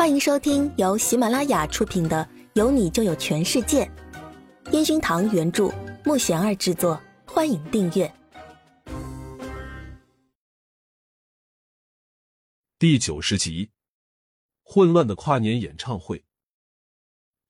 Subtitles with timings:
[0.00, 3.84] 欢迎收听由喜马拉雅出品的《有你就有全世界》，
[4.72, 5.70] 烟熏堂原著，
[6.06, 6.98] 木贤儿制作。
[7.26, 8.10] 欢迎订阅
[12.78, 13.68] 第九十集：
[14.62, 16.24] 混乱的跨年演唱会。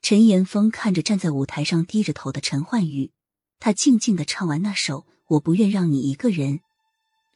[0.00, 3.12] 陈岩峰看着站在舞台上低着头的陈焕宇，
[3.60, 6.54] 他静静的唱完那首《我不愿让你一个人》。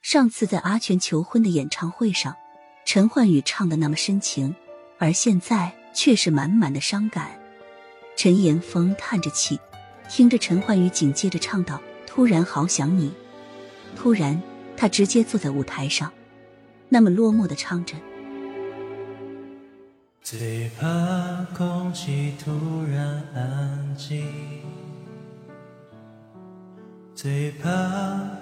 [0.00, 2.34] 上次在阿全求婚的演唱会上，
[2.86, 4.56] 陈焕宇唱的那么深情。
[5.02, 7.32] 而现在却是满满的伤感。
[8.16, 9.58] 陈岩峰叹着气，
[10.08, 13.12] 听着陈焕宇紧接着唱道：“突然好想你。”
[13.98, 14.40] 突然，
[14.76, 16.12] 他直接坐在舞台上，
[16.88, 17.96] 那么落寞的唱着。
[20.22, 20.86] 最怕
[21.52, 22.52] 空气突
[22.88, 24.24] 然安静，
[27.12, 27.68] 最怕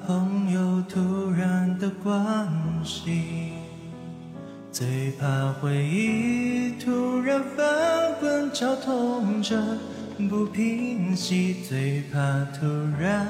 [0.06, 2.46] 朋友突然的关
[2.84, 3.54] 心。
[4.72, 6.29] 最怕回忆
[7.30, 9.56] 突然翻滚绞痛着
[10.28, 12.18] 不平息，最怕
[12.58, 12.66] 突
[13.00, 13.24] 然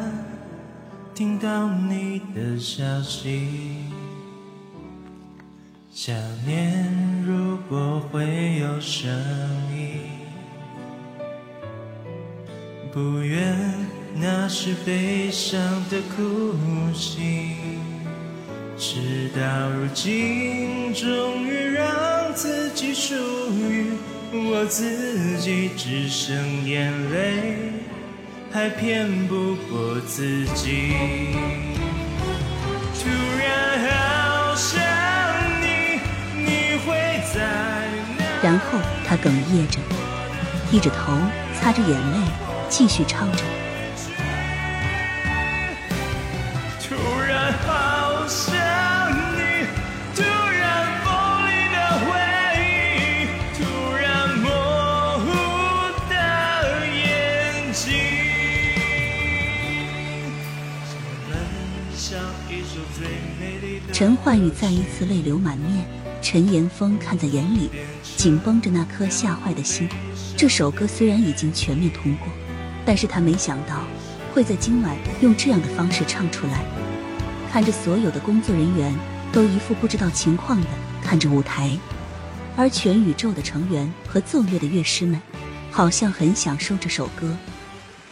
[1.14, 3.84] 听到你的消息。
[5.92, 9.10] 想念如果会有声
[9.76, 10.00] 音，
[12.90, 13.54] 不愿
[14.14, 16.54] 那是悲伤的哭
[16.94, 17.54] 泣。
[18.78, 23.14] 事到如今，终于让自己属
[23.52, 23.79] 于
[24.32, 27.56] 我自己，只剩眼泪，
[28.52, 30.94] 还骗不过自己。
[32.94, 33.08] 突
[33.38, 34.80] 然好想
[35.60, 35.98] 你，
[36.36, 36.94] 你会
[37.34, 37.40] 在
[38.18, 38.24] 哪？
[38.40, 39.80] 然后他哽咽着，
[40.70, 41.12] 低着头，
[41.60, 42.18] 擦着眼泪，
[42.68, 43.42] 继续唱着。
[64.00, 65.84] 陈焕宇再一次泪流满面，
[66.22, 67.68] 陈岩峰看在眼里，
[68.16, 69.86] 紧绷着那颗吓坏的心。
[70.38, 72.26] 这首歌虽然已经全面通过，
[72.86, 73.84] 但是他没想到
[74.32, 76.64] 会在今晚用这样的方式唱出来。
[77.52, 78.90] 看着所有的工作人员
[79.30, 80.66] 都一副不知道情况的
[81.04, 81.70] 看着舞台，
[82.56, 85.20] 而全宇宙的成员和奏乐的乐师们
[85.70, 87.36] 好像很享受这首歌。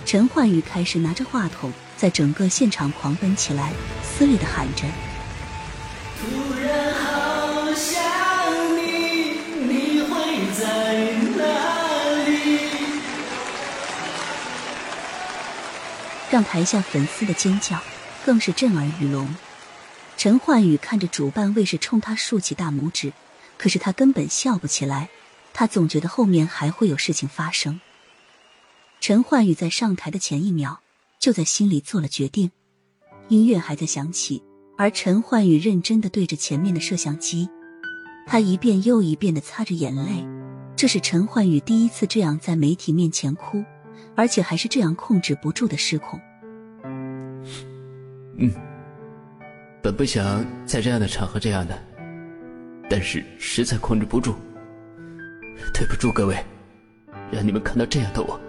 [0.04, 3.72] 陈焕宇开始拿着话筒，在整个现场狂奔起来，
[4.02, 4.84] 撕裂的喊着。
[16.30, 17.80] 让台下粉丝的尖叫
[18.24, 19.34] 更是震耳欲聋。
[20.16, 23.12] 陈焕宇看着主办卫士冲他竖起大拇指，
[23.56, 25.08] 可是他根本笑不起来。
[25.54, 27.80] 他总觉得后面还会有事情发生。
[29.00, 30.80] 陈焕宇在上台的前一秒，
[31.18, 32.50] 就在心里做了决定。
[33.28, 34.42] 音乐还在响起。
[34.78, 37.48] 而陈焕宇认真的对着前面的摄像机，
[38.28, 40.24] 他一遍又一遍的擦着眼泪。
[40.76, 43.64] 这是陈焕宇第一次这样在媒体面前哭，
[44.14, 46.20] 而且还是这样控制不住的失控。
[48.36, 48.52] 嗯，
[49.82, 51.76] 本不想在这样的场合这样的，
[52.88, 54.32] 但是实在控制不住。
[55.74, 56.36] 对不住各位，
[57.32, 58.40] 让你们看到这样的我。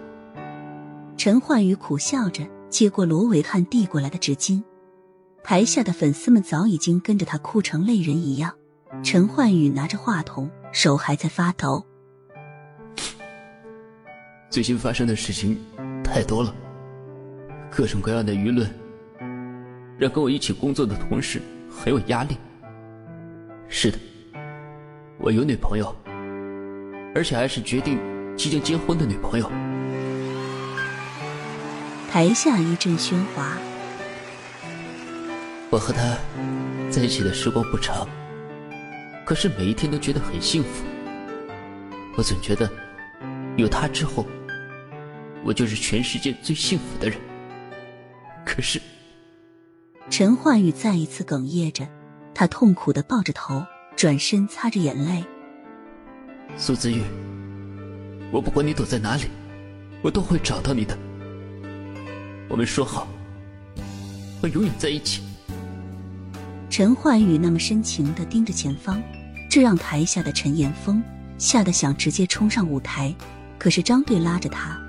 [1.18, 4.62] 陈焕宇苦笑着接过罗伟汉递过来的纸巾。
[5.44, 8.54] 台下的粉丝们早已经跟着他哭成泪人一样。
[9.04, 11.86] 陈焕宇拿着话筒，手还在发抖。
[14.50, 15.58] 最近发生的事情
[16.04, 16.54] 太多了，
[17.70, 18.68] 各种各样的舆论，
[19.98, 22.36] 让跟我一起工作的同事很有压力。
[23.68, 23.98] 是的，
[25.20, 25.96] 我有女朋友，
[27.14, 28.00] 而且还是决定
[28.36, 29.50] 即将结婚的女朋友。
[32.12, 33.56] 台下一阵喧哗。
[35.80, 36.18] 我和他
[36.92, 38.06] 在一起的时光不长，
[39.26, 40.84] 可是每一天都觉得很幸福。
[42.18, 42.70] 我总觉得
[43.56, 44.26] 有他之后，
[45.42, 47.18] 我就是全世界最幸福的人。
[48.46, 48.82] 可是，
[50.10, 51.88] 陈焕宇再一次哽咽着，
[52.36, 53.66] 他痛苦的抱着头，
[53.96, 55.24] 转身擦着眼泪。
[56.58, 57.02] 苏子玉，
[58.34, 59.30] 我不管你躲在哪里，
[60.02, 60.98] 我都会找到你的。
[62.50, 63.08] 我们说好，
[64.42, 65.22] 会永远在一起。
[66.80, 69.04] 陈焕宇那么深情的盯着前方，
[69.50, 71.04] 这让台下的陈岩峰
[71.38, 73.14] 吓得想直接冲上舞台。
[73.58, 74.80] 可是张队拉着他：“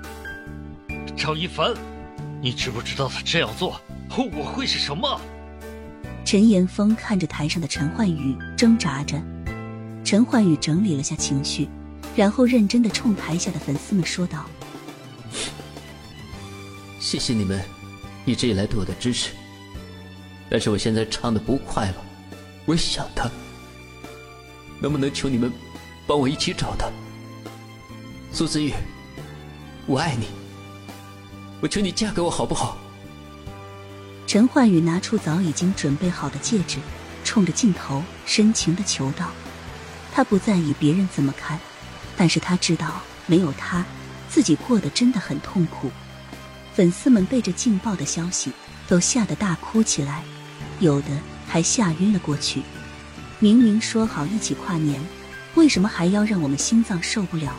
[1.17, 1.73] 张一凡，
[2.41, 3.77] 你知不知道他这样做
[4.07, 5.19] 后果会是什么？”
[6.23, 9.21] 陈岩峰看着台上的陈焕宇，挣扎着。
[10.05, 11.67] 陈焕宇整理了下情绪，
[12.15, 14.45] 然后认真的冲台下的粉丝们说道
[17.01, 17.61] ：“谢谢你们
[18.23, 19.31] 一直以来对我的支持，
[20.51, 21.95] 但是我现在唱的不快了，
[22.65, 23.31] 我想他，
[24.81, 25.49] 能不能求你们
[26.05, 26.91] 帮我一起找他？
[28.33, 28.73] 苏子玉，
[29.85, 30.25] 我爱你，
[31.61, 32.77] 我求你嫁给我好不好？”
[34.27, 36.79] 陈焕宇拿出早已经准备好的戒指，
[37.23, 39.31] 冲着镜头深情的求道
[40.11, 41.57] ：“他不在意别人怎么看。”
[42.17, 43.85] 但是他知道，没有他，
[44.29, 45.89] 自己过得真的很痛苦。
[46.73, 48.51] 粉丝们被这劲爆的消息
[48.89, 50.23] 都吓得大哭起来，
[50.81, 51.07] 有的
[51.47, 52.61] 还吓晕了过去。
[53.39, 54.99] 明明说好一起跨年，
[55.55, 57.55] 为什么还要让我们心脏受不了？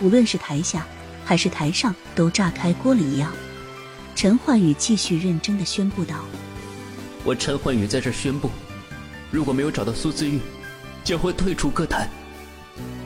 [0.00, 0.86] 无论是台下
[1.24, 3.32] 还是台上，都炸开锅了一样。
[4.16, 6.16] 陈焕宇继续认真的宣布道
[7.24, 8.50] ：“我陈焕宇在这宣布，
[9.30, 10.40] 如果没有找到苏自玉，
[11.04, 12.08] 将会退出歌坛。”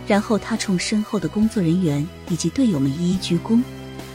[0.07, 3.63] 然后他冲身后的工作人员以及队友们一一鞠躬，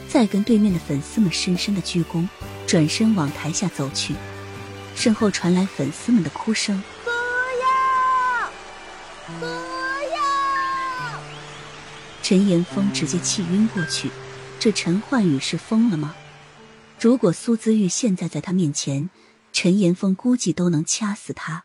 [0.08, 2.28] 再跟对面的粉丝们深深的鞠躬，
[2.68, 4.14] 转身往台下走去。
[5.00, 7.10] 身后传来粉丝们的哭声：“不
[7.62, 8.52] 要，
[9.40, 11.22] 不要！”
[12.22, 14.12] 陈岩峰直接气晕过去。
[14.60, 16.14] 这陈焕宇是疯了吗？
[17.00, 19.10] 如果苏姿玉现在在他面前，
[19.54, 21.64] 陈岩峰估计都能掐死他。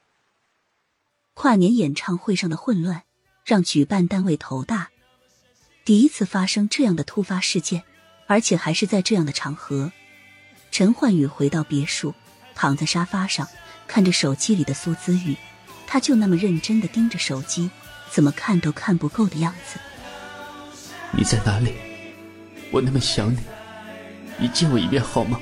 [1.32, 3.02] 跨年演唱会上的混乱。
[3.44, 4.88] 让举办单位头大，
[5.84, 7.82] 第一次发生这样的突发事件，
[8.26, 9.92] 而且还是在这样的场合。
[10.70, 12.14] 陈焕宇回到别墅，
[12.54, 13.48] 躺在沙发上，
[13.86, 15.36] 看着手机里的苏子玉，
[15.86, 17.70] 他就那么认真的盯着手机，
[18.10, 19.78] 怎么看都看不够的样子。
[21.12, 21.74] 你在哪里？
[22.70, 23.38] 我那么想你，
[24.38, 25.40] 你见我一面好吗？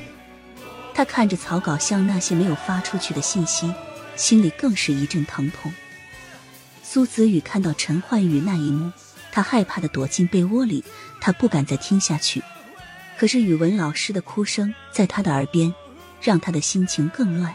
[0.95, 3.73] 他看着草稿箱那些没有发出去的信息，
[4.15, 5.73] 心里更是一阵疼痛。
[6.83, 8.93] 苏子宇看到陈焕宇那一幕，
[9.31, 10.85] 他害怕的躲进被窝里，
[11.21, 12.43] 他不敢再听下去。
[13.17, 15.73] 可是语文老师的哭声在他的耳边，
[16.23, 17.55] 让他的心情更乱。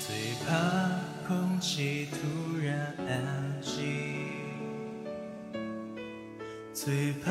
[0.00, 0.16] 最
[0.46, 0.54] 怕
[1.26, 3.84] 空气突然安静，
[6.72, 7.30] 最怕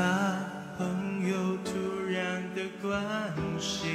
[0.77, 1.71] 朋友突
[2.09, 2.91] 然的关
[3.59, 3.91] 心，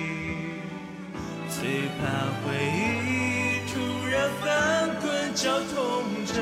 [1.49, 3.19] 最怕回忆。
[3.71, 5.77] 突然翻滚，绞痛
[6.27, 6.33] 着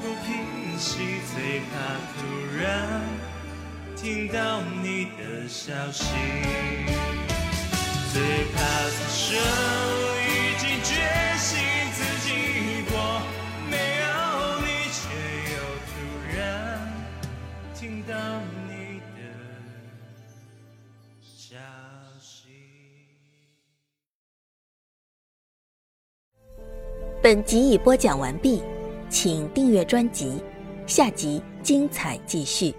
[0.00, 1.72] 不平息，最怕
[2.16, 2.22] 突
[2.56, 2.64] 然
[4.04, 6.04] 听到你的消息，
[8.12, 8.20] 最
[8.52, 8.60] 怕
[8.90, 9.34] 此生
[10.20, 10.28] 已
[10.58, 10.92] 经决
[11.38, 11.56] 心
[11.94, 12.28] 自己
[12.90, 12.94] 过，
[13.70, 14.04] 没有
[14.60, 15.00] 你却
[15.54, 15.56] 又
[15.88, 15.90] 突
[16.36, 16.36] 然
[17.74, 18.12] 听到
[18.68, 19.18] 你的
[21.22, 21.56] 消
[22.20, 22.52] 息。
[27.22, 28.62] 本集已播讲完毕，
[29.08, 30.42] 请订阅专辑，
[30.86, 32.74] 下集精彩继续。